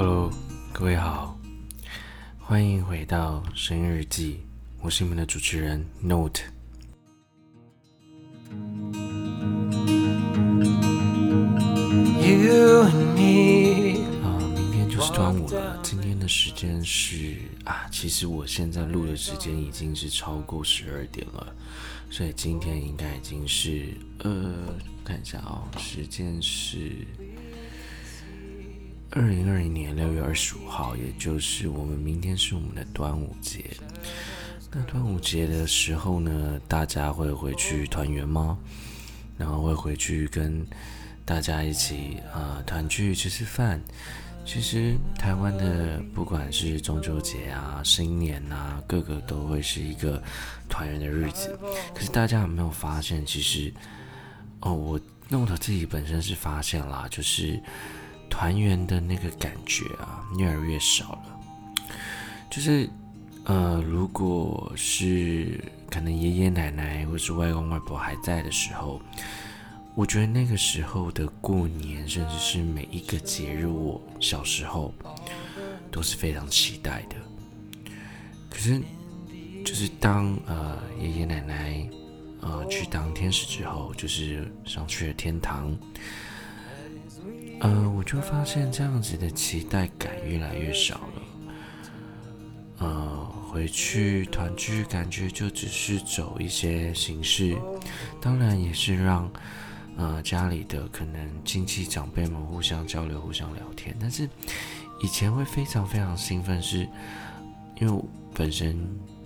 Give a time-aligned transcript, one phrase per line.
[0.00, 0.30] Hello，
[0.72, 1.36] 各位好，
[2.38, 4.36] 欢迎回到声音日记，
[4.80, 6.40] 我是你们的主持人 Note。
[12.22, 15.80] You and me 啊，明天就是端午了。
[15.82, 17.34] 今天的时间是
[17.64, 21.52] 啊，其实我现在录的时间已经是超过十二点了，
[22.08, 23.88] 所以今天应该已经是
[24.20, 24.54] 呃，
[25.02, 27.04] 看一下哦，时间是。
[29.18, 33.64] 二零二零年六月二十五号，也就是我们明天是我们的端午节。
[34.70, 38.56] 那端午节的时候呢，大家会回去团圆吗？
[39.36, 40.64] 然后会回去跟
[41.24, 43.82] 大家一起啊团聚吃吃饭。
[44.46, 50.22] 其实台湾的不管是中秋节啊、新年啊，各个都会是一个
[50.68, 51.58] 团圆的日子。
[51.92, 53.74] 可是大家有没有发现，其实
[54.60, 57.60] 哦，我弄的自己本身是发现啦，就是。
[58.28, 61.40] 团圆的那个感觉啊，越来越少了。
[62.50, 62.88] 就是，
[63.44, 69.00] 呃，如果是可能爷爷奶奶或是外公外婆还在的时候，
[69.94, 74.94] 我觉得那个时候的过年，甚至是每一个节日，我小时候
[75.90, 77.16] 都是非常期待的。
[78.48, 78.80] 可是，
[79.64, 81.88] 就是当呃爷爷奶奶
[82.40, 85.76] 呃去当天使之后，就是上去了天堂。
[87.60, 91.22] 呃，我就发现这样子的期待感越来越少了。
[92.78, 97.58] 呃，回去团聚，感觉就只是走一些形式，
[98.20, 99.28] 当然也是让
[99.96, 103.96] 呃家里的可能亲戚长辈们互相交流、互相聊天。
[104.00, 104.28] 但是
[105.02, 106.88] 以前会非常非常兴奋，是
[107.80, 108.78] 因为我本身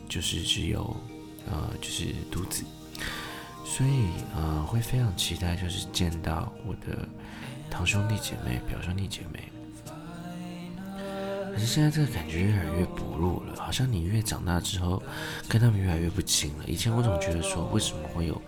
[0.08, 0.96] 就是只有
[1.46, 2.64] 呃就是独子，
[3.62, 7.06] 所以呃会非常期待，就是见到我的。
[7.72, 9.50] 堂兄弟姐妹、表兄弟姐妹，
[11.54, 15.02] 可是现在这个感觉越来越薄弱了，好像你越长大之后，
[15.48, 16.64] 跟他们越来越不亲了。
[16.66, 18.40] 以前我总觉得说，为什么会有？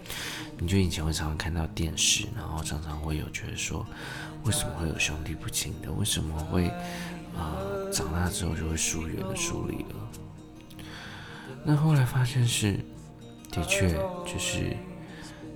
[0.59, 3.87] 你就以前会常常看到电视，然后常常会有觉得说，
[4.45, 5.91] 为什么会有兄弟不亲的？
[5.91, 6.69] 为什么会
[7.35, 7.57] 啊？
[7.91, 10.77] 长大之后就会疏远的疏离了？
[11.65, 12.79] 那后来发现是，
[13.51, 13.91] 的确
[14.27, 14.77] 就是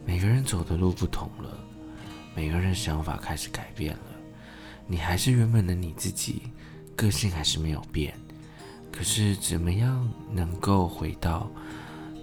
[0.07, 1.59] 每个人走的路不同了。
[2.39, 4.15] 每个人想法开始改变了，
[4.87, 6.43] 你还是原本的你自己，
[6.95, 8.15] 个性还是没有变。
[8.93, 11.51] 可是怎么样能够回到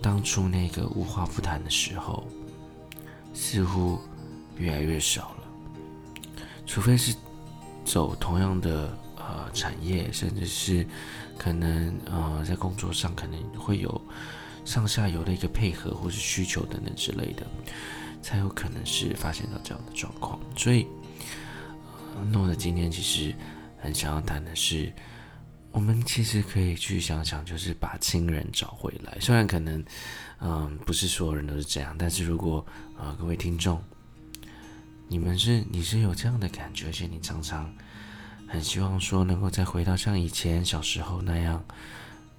[0.02, 2.26] 当初那个无话不谈的时候，
[3.34, 4.00] 似乎
[4.56, 5.44] 越来越少了。
[6.66, 7.14] 除非是
[7.84, 10.88] 走同样的呃产业，甚至是
[11.38, 14.02] 可能呃在工作上可能会有
[14.66, 17.48] 上下游的一个配合或是需求等等之类的。
[18.22, 20.88] 才有可能是发现到这样的状况，所以，
[22.32, 23.32] 诺的今天其实
[23.78, 24.92] 很想要谈的是，
[25.70, 29.16] 我们其实可以去想想，就是把亲人找回来。
[29.20, 29.86] 虽然可能，
[30.40, 32.66] 嗯，不是所有人都是这样，但是如果
[32.98, 33.80] 呃各位听众，
[35.08, 37.72] 你们是你是有这样的感觉，而且你常常
[38.48, 41.64] 很希望说能够再回到像以前小时候那样。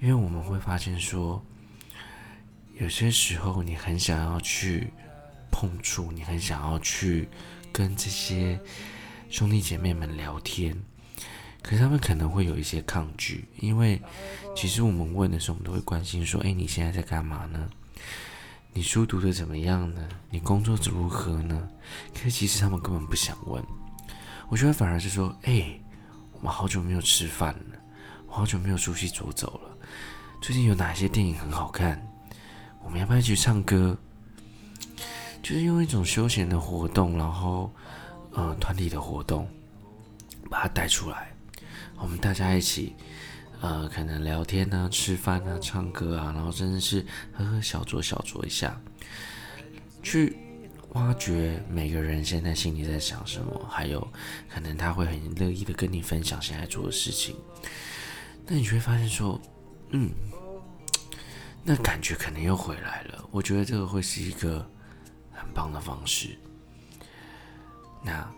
[0.00, 1.44] 因为我们会发现说，
[2.78, 4.90] 有些时候你很想要去
[5.50, 7.28] 碰触，你很想要去
[7.70, 8.58] 跟这些
[9.28, 10.74] 兄弟姐妹们聊天，
[11.60, 14.00] 可是他们可能会有一些抗拒，因为
[14.56, 17.68] 其实我们问的时候，我们都会关心说：“哎，你现在在干嘛呢？
[18.72, 20.08] 你书读的怎么样呢？
[20.30, 21.68] 你工作如何呢？”
[22.14, 23.62] 可是其实他们根本不想问，
[24.48, 25.78] 我觉得反而是说：“哎，
[26.32, 27.78] 我们好久没有吃饭了，
[28.26, 29.69] 我好久没有出去走走了。”
[30.40, 32.00] 最近有哪些电影很好看？
[32.82, 33.96] 我们要不要去唱歌？
[35.42, 37.70] 就是用一种休闲的活动，然后
[38.32, 39.46] 呃团体的活动，
[40.48, 41.30] 把它带出来。
[41.98, 42.94] 我们大家一起
[43.60, 47.04] 呃可能聊天啊、吃饭啊、唱歌啊，然后真的是
[47.34, 48.80] 喝喝小酌小酌一下，
[50.02, 50.34] 去
[50.94, 54.00] 挖掘每个人现在心里在想什么，还有
[54.48, 57.36] 可能他会很乐意的跟你分享现在做的事情。
[58.46, 59.38] 那你就会发现说。
[59.92, 60.12] 嗯，
[61.64, 63.24] 那感觉可能又回来了。
[63.30, 64.64] 我觉得这个会是一个
[65.32, 66.38] 很棒的方式。
[68.02, 68.28] 那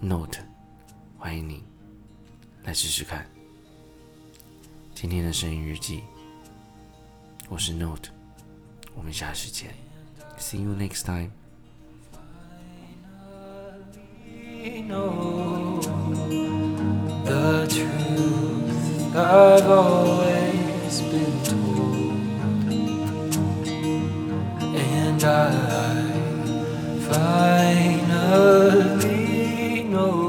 [0.00, 0.40] Note，
[1.16, 1.62] 欢迎你，
[2.64, 3.24] 来试试看。
[4.94, 6.02] 今天的声音日记，
[7.48, 8.10] 我是 Note，
[8.94, 9.74] 我们下次见
[10.38, 11.30] ，See you next time。
[19.32, 22.66] I've always been told,
[24.74, 25.52] and I
[27.94, 30.19] finally know.